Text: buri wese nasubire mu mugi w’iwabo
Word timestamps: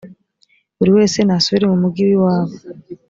buri 0.77 0.91
wese 0.97 1.17
nasubire 1.23 1.65
mu 1.71 1.77
mugi 1.81 2.01
w’iwabo 2.07 2.53